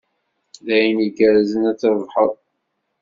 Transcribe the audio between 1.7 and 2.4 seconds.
ad trebḥed.